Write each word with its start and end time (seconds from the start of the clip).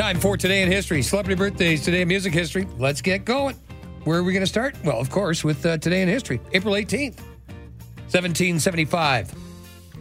Time 0.00 0.18
for 0.18 0.36
today 0.36 0.62
in 0.62 0.72
history. 0.72 1.02
Celebrity 1.02 1.36
birthdays 1.36 1.84
today 1.84 2.00
in 2.00 2.08
music 2.08 2.32
history. 2.32 2.66
Let's 2.78 3.00
get 3.00 3.24
going. 3.24 3.54
Where 4.04 4.18
are 4.18 4.22
we 4.24 4.32
going 4.32 4.42
to 4.42 4.46
start? 4.46 4.74
Well, 4.82 4.98
of 4.98 5.10
course, 5.10 5.44
with 5.44 5.64
uh, 5.64 5.78
today 5.78 6.02
in 6.02 6.08
history, 6.08 6.40
April 6.52 6.74
18th, 6.74 7.20
1775. 8.08 9.34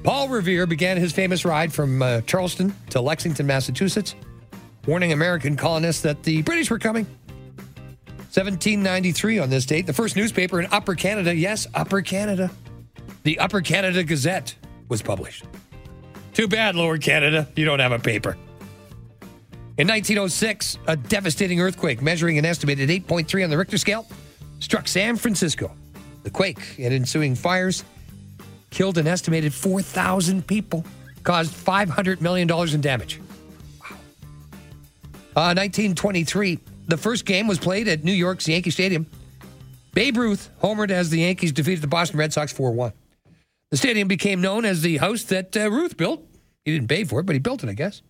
Paul 0.03 0.29
Revere 0.29 0.65
began 0.65 0.97
his 0.97 1.11
famous 1.11 1.43
ride 1.43 1.73
from 1.73 2.01
uh, 2.01 2.21
Charlestown 2.21 2.73
to 2.91 3.01
Lexington, 3.01 3.45
Massachusetts, 3.45 4.15
warning 4.87 5.11
American 5.11 5.57
colonists 5.57 6.01
that 6.03 6.23
the 6.23 6.41
British 6.43 6.71
were 6.71 6.79
coming. 6.79 7.05
1793 8.29 9.39
on 9.39 9.49
this 9.49 9.65
date, 9.65 9.87
the 9.87 9.93
first 9.93 10.15
newspaper 10.15 10.59
in 10.59 10.67
Upper 10.71 10.93
Canada, 10.93 11.33
yes, 11.33 11.65
Upper 11.73 12.03
Canada, 12.03 12.51
the 13.23 13.39
Upper 13.39 13.59
Canada 13.59 14.03
Gazette 14.03 14.53
was 14.87 15.01
published. 15.01 15.45
Too 16.33 16.47
bad, 16.47 16.75
Lower 16.75 16.99
Canada, 16.99 17.47
you 17.55 17.65
don't 17.65 17.79
have 17.79 17.91
a 17.91 17.97
paper. 17.97 18.37
In 19.79 19.87
1906, 19.87 20.77
a 20.85 20.95
devastating 20.95 21.59
earthquake 21.59 22.03
measuring 22.03 22.37
an 22.37 22.45
estimated 22.45 22.89
8.3 22.89 23.43
on 23.43 23.49
the 23.49 23.57
Richter 23.57 23.79
scale 23.79 24.05
struck 24.59 24.87
San 24.87 25.15
Francisco. 25.15 25.71
The 26.21 26.29
quake 26.29 26.77
and 26.77 26.93
ensuing 26.93 27.33
fires 27.33 27.83
killed 28.69 28.99
an 28.99 29.07
estimated 29.07 29.55
4,000 29.55 30.45
people, 30.45 30.85
caused 31.23 31.51
$500 31.51 32.21
million 32.21 32.47
in 32.51 32.81
damage. 32.81 33.19
Wow. 33.81 33.97
Uh, 35.35 35.55
1923, 35.55 36.59
the 36.89 36.97
first 36.97 37.25
game 37.25 37.47
was 37.47 37.59
played 37.59 37.87
at 37.87 38.03
New 38.03 38.11
York's 38.13 38.47
Yankee 38.47 38.71
Stadium. 38.71 39.05
Babe 39.93 40.17
Ruth 40.17 40.49
homered 40.61 40.91
as 40.91 41.09
the 41.09 41.19
Yankees 41.19 41.51
defeated 41.51 41.81
the 41.81 41.87
Boston 41.87 42.19
Red 42.19 42.33
Sox 42.33 42.51
4 42.51 42.71
1. 42.71 42.91
The 43.71 43.77
stadium 43.77 44.07
became 44.07 44.41
known 44.41 44.65
as 44.65 44.81
the 44.81 44.97
house 44.97 45.23
that 45.25 45.55
uh, 45.55 45.69
Ruth 45.69 45.97
built. 45.97 46.25
He 46.65 46.73
didn't 46.73 46.89
pay 46.89 47.03
for 47.03 47.19
it, 47.19 47.25
but 47.25 47.33
he 47.33 47.39
built 47.39 47.63
it, 47.63 47.69
I 47.69 47.73
guess. 47.73 48.01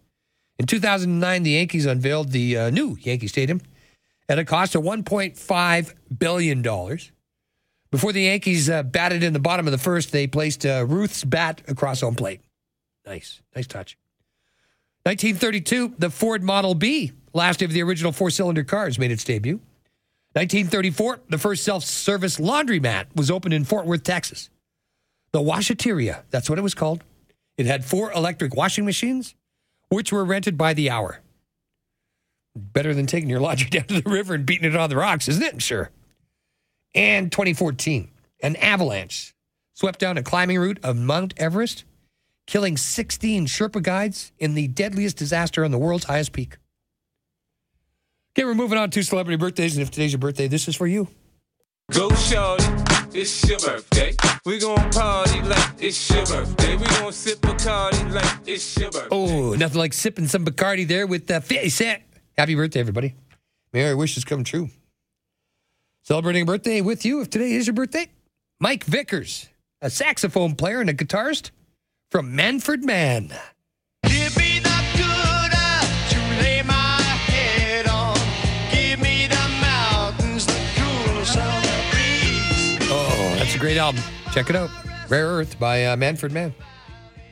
In 0.57 0.65
2009, 0.65 1.43
the 1.43 1.51
Yankees 1.51 1.85
unveiled 1.85 2.31
the 2.31 2.57
uh, 2.57 2.69
new 2.69 2.97
Yankee 3.01 3.27
Stadium 3.27 3.61
at 4.27 4.39
a 4.39 4.45
cost 4.45 4.75
of 4.75 4.83
$1.5 4.83 5.93
billion. 6.17 6.61
Before 7.91 8.13
the 8.13 8.21
Yankees 8.21 8.69
uh, 8.69 8.83
batted 8.83 9.23
in 9.23 9.33
the 9.33 9.39
bottom 9.39 9.67
of 9.67 9.71
the 9.71 9.77
first, 9.77 10.11
they 10.11 10.27
placed 10.27 10.65
uh, 10.65 10.85
Ruth's 10.87 11.23
bat 11.23 11.61
across 11.67 12.01
home 12.01 12.15
plate. 12.15 12.41
Nice, 13.05 13.41
nice 13.55 13.67
touch. 13.67 13.97
1932, 15.03 15.95
the 15.97 16.09
Ford 16.09 16.43
Model 16.43 16.75
B, 16.75 17.13
last 17.33 17.61
of 17.61 17.71
the 17.71 17.81
original 17.81 18.11
four 18.11 18.29
cylinder 18.29 18.63
cars, 18.63 18.99
made 18.99 19.11
its 19.11 19.23
debut. 19.23 19.55
1934, 20.33 21.21
the 21.29 21.37
first 21.37 21.63
self 21.63 21.83
service 21.83 22.37
laundromat 22.37 23.07
was 23.15 23.31
opened 23.31 23.53
in 23.53 23.65
Fort 23.65 23.85
Worth, 23.85 24.03
Texas. 24.03 24.49
The 25.31 25.39
Washateria, 25.39 26.23
that's 26.29 26.49
what 26.49 26.59
it 26.59 26.63
was 26.63 26.75
called. 26.75 27.03
It 27.57 27.65
had 27.65 27.83
four 27.83 28.11
electric 28.11 28.55
washing 28.55 28.85
machines 28.85 29.35
which 29.89 30.11
were 30.11 30.23
rented 30.23 30.57
by 30.57 30.73
the 30.73 30.89
hour. 30.89 31.19
Better 32.55 32.93
than 32.93 33.05
taking 33.05 33.29
your 33.29 33.39
laundry 33.39 33.69
down 33.71 33.85
to 33.85 34.01
the 34.01 34.09
river 34.09 34.33
and 34.33 34.45
beating 34.45 34.69
it 34.69 34.75
on 34.75 34.89
the 34.89 34.95
rocks, 34.95 35.27
isn't 35.27 35.43
it? 35.43 35.61
Sure. 35.61 35.89
And 36.95 37.31
2014, 37.31 38.09
an 38.41 38.55
avalanche 38.57 39.35
swept 39.73 39.99
down 39.99 40.17
a 40.17 40.23
climbing 40.23 40.59
route 40.59 40.79
of 40.83 40.97
Mount 40.97 41.33
Everest, 41.37 41.83
killing 42.49 42.75
16 42.75 43.45
Sherpa 43.45 43.81
guides 43.83 44.31
in 44.39 44.55
the 44.55 44.67
deadliest 44.67 45.15
disaster 45.17 45.63
on 45.63 45.69
the 45.69 45.77
world's 45.77 46.05
highest 46.05 46.33
peak. 46.33 46.57
Okay, 48.33 48.43
we're 48.43 48.55
moving 48.55 48.79
on 48.79 48.89
to 48.89 49.03
celebrity 49.03 49.37
birthdays, 49.37 49.77
and 49.77 49.83
if 49.83 49.91
today's 49.91 50.13
your 50.13 50.19
birthday, 50.19 50.47
this 50.47 50.67
is 50.67 50.75
for 50.75 50.87
you. 50.87 51.07
Go, 51.91 52.09
shorty. 52.15 52.63
It's 53.13 53.47
your 53.47 53.59
birthday. 53.59 54.15
We 54.45 54.59
gonna 54.59 54.89
party 54.89 55.41
like 55.43 55.73
it's 55.79 56.09
your 56.09 56.25
birthday. 56.25 56.75
We 56.75 56.85
gonna 56.85 57.11
sip 57.11 57.39
Bacardi 57.39 58.13
like 58.13 58.47
it's 58.47 58.77
your 58.77 58.89
birthday. 58.89 59.07
Oh, 59.11 59.53
nothing 59.53 59.77
like 59.77 59.93
sipping 59.93 60.27
some 60.27 60.43
Bacardi 60.43 60.87
there 60.87 61.05
with 61.05 61.29
uh, 61.29 61.41
50 61.41 61.69
Cent. 61.69 62.01
Happy 62.35 62.55
birthday, 62.55 62.79
everybody. 62.79 63.15
May 63.73 63.87
our 63.89 63.95
wishes 63.95 64.25
come 64.25 64.43
true. 64.43 64.69
Celebrating 66.01 66.43
a 66.43 66.45
birthday 66.45 66.81
with 66.81 67.05
you, 67.05 67.21
if 67.21 67.29
today 67.29 67.51
is 67.51 67.67
your 67.67 67.75
birthday, 67.75 68.07
Mike 68.59 68.85
Vickers, 68.85 69.49
a 69.81 69.89
saxophone 69.91 70.55
player 70.55 70.81
and 70.81 70.89
a 70.89 70.93
guitarist 70.95 71.51
from 72.09 72.35
Manfred 72.35 72.83
Mann. 72.83 73.33
Give 74.03 74.35
me 74.37 74.59
the 74.59 74.83
good 74.95 75.51
earth 75.53 76.09
to 76.11 76.17
lay 76.41 76.61
my 76.63 77.01
head 77.27 77.87
on. 77.87 78.17
Give 78.71 78.99
me 78.99 79.27
the 79.27 79.49
mountains, 79.61 80.45
the 80.45 80.59
cool 80.75 81.25
summer 81.25 81.91
breeze. 81.91 82.89
Oh, 82.91 83.35
that's 83.37 83.55
a 83.55 83.59
great 83.59 83.77
album. 83.77 84.01
Check 84.33 84.49
it 84.49 84.55
out. 84.55 84.69
Rare 85.09 85.27
Earth 85.27 85.59
by 85.59 85.85
uh, 85.85 85.97
Manfred 85.97 86.31
Mann. 86.31 86.53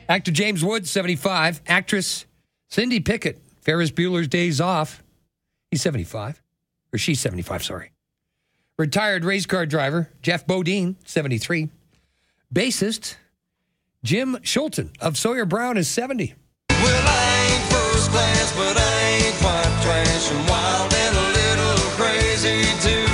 Actor 0.08 0.32
James 0.32 0.64
Woods, 0.64 0.90
75. 0.90 1.60
Actress 1.66 2.26
Cindy 2.68 3.00
Pickett, 3.00 3.40
Ferris 3.60 3.90
Bueller's 3.90 4.28
Days 4.28 4.60
Off. 4.60 5.02
He's 5.70 5.82
75. 5.82 6.42
Or 6.92 6.98
she's 6.98 7.20
75, 7.20 7.62
sorry. 7.64 7.92
Retired 8.78 9.24
race 9.24 9.44
car 9.44 9.66
driver 9.66 10.10
Geoff 10.22 10.46
Bodine, 10.46 10.96
73. 11.04 11.68
Bassist 12.54 13.16
Jim 14.08 14.36
Scholten 14.36 14.88
of 15.02 15.18
Sawyer 15.18 15.44
Brown 15.44 15.76
is 15.76 15.86
70. 15.86 16.32
Well, 16.70 16.78
I 16.80 17.52
ain't 17.52 17.70
first 17.70 18.10
class, 18.10 18.56
but 18.56 18.74
I 18.74 19.00
ain't 19.02 19.34
quite 19.36 19.82
trash. 19.84 20.32
I'm 20.32 20.46
wild 20.46 20.94
and 20.94 21.14
a 21.14 21.26
little 21.36 21.90
crazy 21.90 22.62
too. 22.80 23.06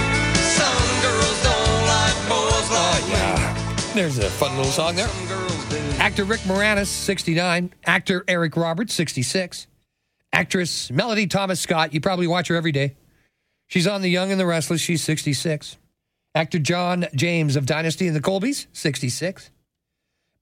Some 0.54 1.03
girls 1.03 1.43
don't 1.43 1.87
like 1.91 2.15
boys 2.28 2.71
like 2.71 3.06
me. 3.09 3.93
There's 3.93 4.19
a 4.19 4.31
fun 4.31 4.56
little 4.56 4.71
song 4.71 4.94
there. 4.94 5.09
Some 5.09 5.27
girls 5.27 5.65
do. 5.65 5.78
Actor 5.99 6.22
Rick 6.27 6.43
Moranis, 6.43 6.87
69. 6.87 7.72
Actor 7.87 8.25
Eric 8.28 8.56
Roberts, 8.56 8.94
66. 8.94 9.66
Actress 10.33 10.93
Melody 10.93 11.27
Thomas 11.27 11.59
Scott, 11.59 11.93
you 11.93 12.00
probably 12.00 12.28
watch 12.28 12.47
her 12.47 12.54
every 12.54 12.71
day. 12.71 12.94
She's 13.66 13.88
on 13.88 14.00
The 14.00 14.10
Young 14.10 14.31
and 14.31 14.38
the 14.38 14.47
Restless, 14.47 14.81
she's 14.81 15.03
66. 15.03 15.77
Actor 16.37 16.60
John 16.60 17.06
James 17.16 17.56
of 17.56 17.66
Dynasty 17.66 18.06
and 18.06 18.15
the 18.15 18.21
Colbys, 18.21 18.69
66. 18.72 19.50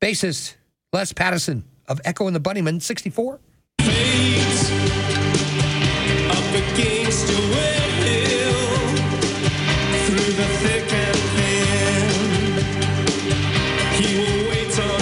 Bassist 0.03 0.57
Les 0.93 1.13
Pattinson 1.13 1.63
of 1.87 2.01
Echo 2.05 2.27
and 2.27 2.35
the 2.35 2.41
Bunnymen, 2.41 2.83
64. 2.83 3.39
fades 3.79 4.71
up 6.29 6.45
against 6.53 7.31
your 7.31 7.41
will 7.41 8.97
through 10.05 10.33
the 10.35 10.49
thick 10.59 10.93
and 10.93 11.17
thin. 11.37 12.67
He 14.03 14.09
will 14.19 14.51
wait 14.51 14.67
until 14.67 14.99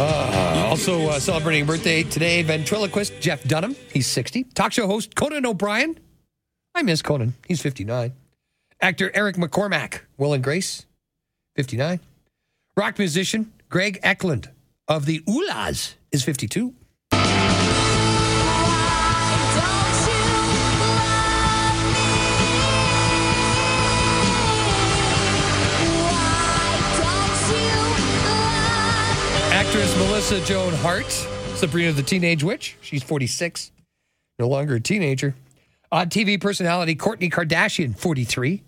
Uh, 0.00 0.66
also 0.68 1.08
uh, 1.08 1.18
celebrating 1.18 1.66
birthday 1.66 2.04
today, 2.04 2.44
ventriloquist 2.44 3.20
Jeff 3.20 3.42
Dunham, 3.42 3.74
he's 3.92 4.06
60. 4.06 4.44
Talk 4.54 4.72
show 4.72 4.86
host 4.86 5.16
Conan 5.16 5.44
O'Brien, 5.46 5.98
I 6.76 6.82
miss 6.82 7.02
Conan, 7.02 7.34
he's 7.48 7.60
59. 7.60 8.12
Actor 8.80 9.10
Eric 9.14 9.34
McCormack, 9.34 10.02
Will 10.16 10.32
and 10.32 10.44
Grace, 10.44 10.86
59. 11.56 11.98
Rock 12.76 12.98
musician 12.98 13.52
Greg 13.68 14.00
Eklund 14.02 14.50
of 14.88 15.06
the 15.06 15.20
Oohlas 15.20 15.94
is 16.10 16.24
52. 16.24 16.74
Actress 29.52 29.96
Melissa 29.96 30.40
Joan 30.44 30.72
Hart, 30.74 31.10
Sabrina 31.54 31.92
the 31.92 32.02
Teenage 32.02 32.42
Witch. 32.42 32.76
She's 32.80 33.04
46, 33.04 33.70
no 34.40 34.48
longer 34.48 34.74
a 34.74 34.80
teenager. 34.80 35.36
Odd 35.92 36.10
TV 36.10 36.40
personality 36.40 36.96
Kourtney 36.96 37.30
Kardashian, 37.30 37.96
43. 37.96 38.62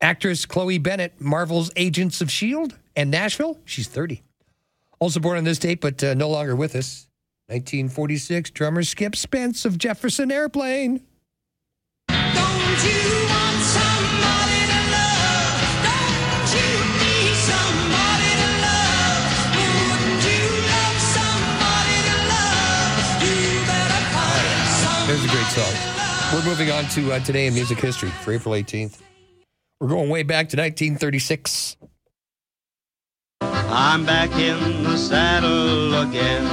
Actress 0.00 0.46
Chloe 0.46 0.78
Bennet, 0.78 1.20
Marvel's 1.20 1.70
Agents 1.76 2.20
of 2.20 2.26
S.H.I.E.L.D. 2.26 2.74
and 2.96 3.10
Nashville. 3.10 3.58
She's 3.64 3.86
30. 3.86 4.22
Also 4.98 5.20
born 5.20 5.36
on 5.36 5.44
this 5.44 5.58
date, 5.58 5.80
but 5.80 6.02
uh, 6.02 6.14
no 6.14 6.28
longer 6.30 6.56
with 6.56 6.74
us. 6.74 7.06
1946, 7.48 8.50
drummer 8.50 8.82
Skip 8.82 9.14
Spence 9.14 9.64
of 9.64 9.78
Jefferson 9.78 10.32
Airplane. 10.32 11.02
Don't 12.08 12.82
you 12.82 13.06
want 13.30 13.60
somebody 13.62 14.60
to 14.66 14.80
love? 14.90 15.62
Don't 15.86 16.50
you 16.56 16.72
need 16.98 17.36
somebody 17.46 18.30
to 18.34 18.50
love? 18.66 19.30
Wouldn't 19.54 20.24
you 20.26 20.42
love 20.66 20.98
somebody 20.98 21.98
to 22.02 22.16
love? 22.26 22.98
You 23.22 23.62
better 23.62 24.02
find 24.10 24.66
somebody. 24.82 25.06
There's 25.06 25.24
a 25.24 25.30
great 25.30 25.50
song. 25.54 25.74
We're 26.34 26.44
moving 26.50 26.72
on 26.72 26.88
to 26.88 27.12
uh, 27.12 27.20
today 27.20 27.46
in 27.46 27.54
music 27.54 27.78
history 27.78 28.08
for 28.08 28.32
April 28.32 28.54
18th. 28.54 28.98
We're 29.78 29.88
going 29.88 30.08
way 30.10 30.24
back 30.24 30.48
to 30.48 30.56
1936. 30.56 31.76
I'm 33.68 34.04
back 34.04 34.30
in 34.32 34.84
the 34.84 34.96
saddle 34.96 36.00
again. 36.02 36.46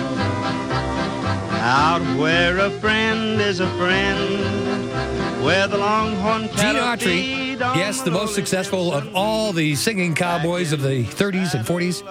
Out 1.62 2.02
where 2.18 2.58
a 2.60 2.70
friend 2.80 3.40
is 3.40 3.60
a 3.60 3.68
friend. 3.78 5.44
where 5.44 5.68
the 5.68 5.78
longhorn 5.78 6.44
Gene 6.44 6.56
cattle 6.56 6.82
Autry, 6.82 7.22
feed 7.22 7.60
yes, 7.60 8.02
the 8.02 8.12
most 8.12 8.34
successful 8.34 8.94
of 8.94 9.14
all 9.16 9.52
the 9.54 9.76
singing 9.76 10.16
cowboys 10.16 10.72
of 10.72 10.82
the 10.82 11.04
30s 11.06 11.54
and 11.54 11.66
40s. 11.66 12.04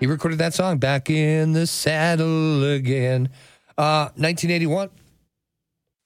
He 0.00 0.06
recorded 0.06 0.38
that 0.38 0.54
song 0.54 0.78
back 0.78 1.10
in 1.10 1.52
the 1.52 1.66
saddle 1.66 2.64
again. 2.64 3.30
Uh, 3.76 4.10
1981. 4.16 4.90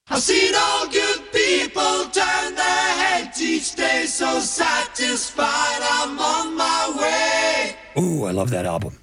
I've 0.08 0.20
seen 0.20 0.54
all 0.54 0.88
good 0.88 1.20
people 1.32 2.04
turn 2.10 2.54
their 2.54 2.94
heads 3.04 3.40
each 3.40 3.74
day, 3.74 4.04
so 4.06 4.40
satisfied 4.40 5.80
I'm 5.80 6.18
on 6.18 6.56
my 6.56 6.94
way. 6.98 7.76
Ooh, 7.98 8.24
I 8.24 8.30
love 8.30 8.50
that 8.50 8.66
album. 8.66 8.98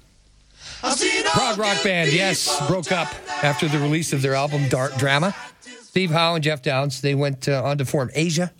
Prog 0.80 1.58
rock 1.58 1.82
band, 1.82 2.12
yes, 2.12 2.66
broke 2.66 2.90
up 2.90 3.08
after 3.42 3.68
the 3.68 3.78
release 3.78 4.12
of 4.12 4.22
their 4.22 4.34
album 4.34 4.68
Dark 4.68 4.96
Drama. 4.96 5.34
Steve 5.82 6.10
Howe 6.10 6.34
and 6.34 6.44
Geoff 6.44 6.62
Downes, 6.62 7.00
they 7.00 7.14
went 7.14 7.48
uh, 7.48 7.62
on 7.64 7.78
to 7.78 7.84
form 7.84 8.10
Asia. 8.14 8.52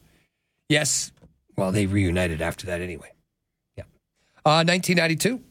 Yes, 0.69 1.13
well, 1.57 1.73
they 1.73 1.87
reunited 1.87 2.41
after 2.41 2.67
that 2.67 2.81
anyway. 2.81 3.13
Yeah. 3.77 3.85
Uh, 4.45 4.65
1992. 4.65 5.43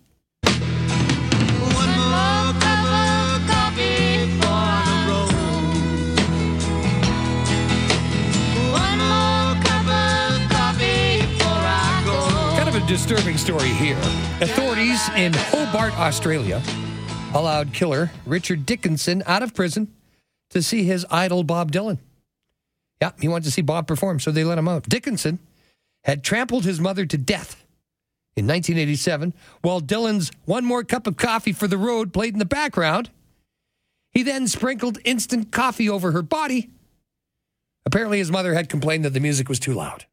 Disturbing 13.09 13.39
story 13.39 13.69
here. 13.69 13.97
Authorities 14.39 15.09
in 15.15 15.33
Hobart, 15.33 15.97
Australia, 15.97 16.61
allowed 17.33 17.73
killer 17.73 18.11
Richard 18.23 18.67
Dickinson 18.67 19.23
out 19.25 19.41
of 19.41 19.56
prison 19.56 19.91
to 20.51 20.61
see 20.61 20.83
his 20.83 21.07
idol 21.09 21.44
Bob 21.44 21.71
Dylan. 21.71 21.97
Yeah, 23.01 23.13
he 23.19 23.27
wanted 23.27 23.45
to 23.45 23.51
see 23.51 23.63
Bob 23.63 23.88
perform, 23.88 24.19
so 24.19 24.29
they 24.29 24.44
let 24.44 24.59
him 24.59 24.67
out. 24.67 24.83
Dickinson 24.83 25.39
had 26.03 26.23
trampled 26.23 26.65
his 26.65 26.79
mother 26.79 27.03
to 27.07 27.17
death 27.17 27.65
in 28.35 28.45
1987 28.45 29.33
while 29.63 29.81
Dylan's 29.81 30.31
One 30.45 30.63
More 30.63 30.83
Cup 30.83 31.07
of 31.07 31.17
Coffee 31.17 31.51
for 31.51 31.67
the 31.67 31.79
Road 31.79 32.13
played 32.13 32.33
in 32.33 32.39
the 32.39 32.45
background. 32.45 33.09
He 34.12 34.21
then 34.21 34.47
sprinkled 34.47 35.00
instant 35.03 35.51
coffee 35.51 35.89
over 35.89 36.12
her 36.12 36.21
body. 36.21 36.69
Apparently, 37.88 38.19
his 38.19 38.29
mother 38.29 38.53
had 38.53 38.69
complained 38.69 39.03
that 39.03 39.13
the 39.13 39.19
music 39.19 39.50
was 39.50 39.59
too 39.59 39.73
loud. 39.73 40.05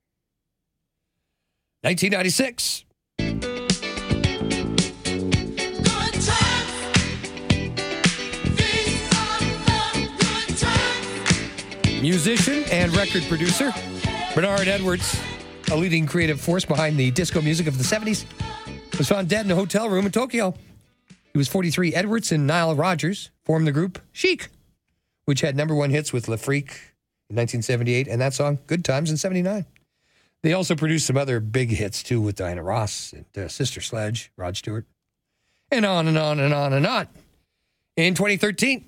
1996. 1.82 2.85
Musician 12.02 12.62
and 12.70 12.94
record 12.94 13.22
producer 13.24 13.72
Bernard 14.34 14.68
Edwards, 14.68 15.18
a 15.72 15.76
leading 15.76 16.06
creative 16.06 16.40
force 16.40 16.64
behind 16.64 16.96
the 16.96 17.10
disco 17.10 17.40
music 17.40 17.66
of 17.66 17.78
the 17.78 17.84
70s, 17.84 18.24
was 18.96 19.08
found 19.08 19.28
dead 19.28 19.44
in 19.44 19.50
a 19.50 19.54
hotel 19.54 19.88
room 19.88 20.06
in 20.06 20.12
Tokyo. 20.12 20.54
He 21.32 21.38
was 21.38 21.48
43. 21.48 21.94
Edwards 21.94 22.30
and 22.32 22.46
Nile 22.46 22.76
Rodgers 22.76 23.30
formed 23.44 23.66
the 23.66 23.72
group 23.72 23.98
Chic, 24.12 24.48
which 25.24 25.40
had 25.40 25.56
number 25.56 25.74
one 25.74 25.90
hits 25.90 26.12
with 26.12 26.28
Le 26.28 26.36
Freak 26.36 26.70
in 27.28 27.36
1978 27.36 28.06
and 28.06 28.20
that 28.20 28.34
song 28.34 28.58
Good 28.66 28.84
Times 28.84 29.10
in 29.10 29.16
79. 29.16 29.64
They 30.42 30.52
also 30.52 30.76
produced 30.76 31.06
some 31.06 31.16
other 31.16 31.40
big 31.40 31.70
hits 31.70 32.02
too 32.02 32.20
with 32.20 32.36
Diana 32.36 32.62
Ross 32.62 33.12
and 33.12 33.26
uh, 33.36 33.48
Sister 33.48 33.80
Sledge, 33.80 34.30
Rod 34.36 34.56
Stewart, 34.56 34.86
and 35.70 35.84
on 35.84 36.06
and 36.08 36.18
on 36.18 36.38
and 36.40 36.54
on 36.54 36.72
and 36.72 36.86
on. 36.86 37.08
In 37.96 38.14
2013, 38.14 38.84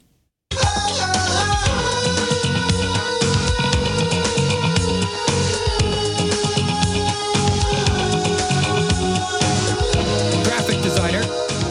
graphic 10.44 10.80
designer 10.82 11.22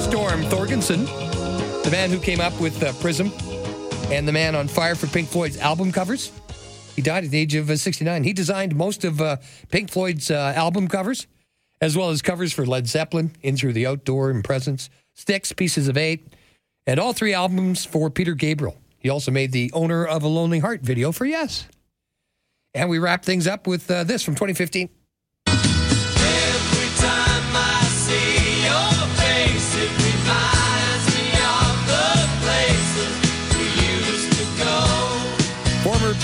Storm 0.02 0.42
Thorgerson, 0.44 1.06
the 1.84 1.92
man 1.92 2.10
who 2.10 2.20
came 2.20 2.42
up 2.42 2.60
with 2.60 2.82
uh, 2.84 2.94
Prism 2.94 3.32
and 4.12 4.28
the 4.28 4.32
man 4.32 4.56
on 4.56 4.68
fire 4.68 4.96
for 4.96 5.08
Pink 5.08 5.30
Floyd's 5.30 5.58
album 5.58 5.92
covers. 5.92 6.32
He 6.98 7.04
died 7.04 7.24
at 7.24 7.30
the 7.30 7.38
age 7.38 7.54
of 7.54 7.70
uh, 7.70 7.78
69. 7.78 8.24
He 8.24 8.34
designed 8.34 8.76
most 8.76 9.06
of 9.06 9.22
uh, 9.22 9.38
Pink 9.70 9.92
Floyd's 9.92 10.32
uh, 10.32 10.54
album 10.56 10.88
covers, 10.88 11.28
as 11.80 11.96
well 11.96 12.10
as 12.10 12.24
covers 12.24 12.52
for 12.52 12.66
Led 12.66 12.88
Zeppelin, 12.88 13.34
In 13.44 13.56
Through 13.56 13.74
the 13.74 13.86
Outdoor 13.86 14.32
and 14.32 14.44
Presence, 14.44 14.90
Sticks, 15.14 15.54
Pieces 15.54 15.88
of 15.88 15.96
Eight, 15.96 16.26
and 16.88 17.00
all 17.00 17.14
three 17.14 17.36
albums 17.36 17.86
for 17.86 18.10
Peter 18.10 18.34
Gabriel. 18.34 18.82
He 18.98 19.10
also 19.10 19.30
made 19.30 19.52
the 19.52 19.70
Owner 19.74 20.08
of 20.08 20.24
a 20.24 20.28
Lonely 20.28 20.58
Heart 20.58 20.82
video 20.82 21.12
for 21.12 21.26
Yes. 21.26 21.68
And 22.74 22.90
we 22.90 22.98
wrap 22.98 23.24
things 23.24 23.46
up 23.46 23.68
with 23.68 23.90
uh, 23.92 24.04
this 24.04 24.24
from 24.24 24.34
2015. 24.34 24.90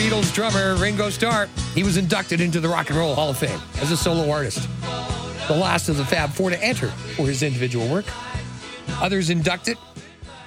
Beatles 0.04 0.34
drummer 0.34 0.76
Ringo 0.76 1.10
Starr, 1.10 1.48
he 1.74 1.82
was 1.82 1.96
inducted 1.96 2.42
into 2.42 2.60
the 2.60 2.68
Rock 2.68 2.90
and 2.90 3.00
Roll 3.00 3.16
Hall 3.16 3.30
of 3.30 3.38
Fame 3.38 3.58
as 3.78 3.90
a 3.90 3.96
solo 3.96 4.30
artist. 4.30 4.68
The 5.48 5.56
last 5.56 5.88
of 5.88 5.96
the 5.96 6.04
Fab 6.04 6.30
Four 6.30 6.50
to 6.50 6.62
enter 6.62 6.90
for 7.16 7.26
his 7.26 7.42
individual 7.42 7.88
work. 7.88 8.04
Others 9.02 9.30
inducted 9.30 9.78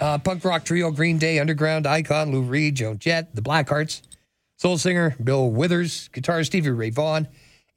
uh, 0.03 0.19
punk 0.19 0.45
rock 0.45 0.67
trio 0.67 0.91
Green 0.91 1.17
Day, 1.17 1.39
Underground 1.39 1.87
Icon 1.87 2.33
Lou 2.33 2.43
Reed, 2.43 2.75
Joan 2.75 2.99
Jett, 2.99 3.35
the 3.35 3.41
Blackhearts, 3.41 4.03
soul 4.59 4.77
singer 4.77 5.17
Bill 5.25 5.51
Withers, 5.51 6.11
guitarist 6.13 6.47
Stevie 6.47 6.69
Ray 6.69 6.91
Vaughan, 6.91 7.27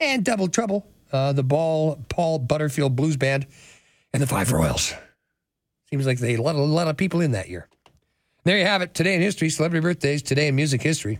and 0.02 0.26
Double 0.26 0.50
Trouble, 0.50 0.86
uh, 1.14 1.32
the 1.32 1.44
Ball 1.44 2.04
Paul 2.10 2.40
Butterfield 2.40 2.98
Blues 2.98 3.16
Band, 3.16 3.48
and 4.12 4.22
the 4.22 4.28
Five 4.28 4.52
Royales. 4.52 4.94
Seems 5.90 6.06
like 6.06 6.20
they 6.20 6.36
let 6.36 6.56
a 6.56 6.60
lot 6.60 6.90
of 6.90 6.98
people 6.98 7.22
in 7.22 7.32
that 7.32 7.48
year. 7.48 7.70
There 8.44 8.58
you 8.58 8.66
have 8.66 8.82
it. 8.82 8.94
Today 8.94 9.16
in 9.16 9.22
history, 9.22 9.50
celebrity 9.50 9.82
birthdays, 9.82 10.22
today 10.22 10.50
in 10.50 10.58
music 10.58 10.82
history. 10.82 11.20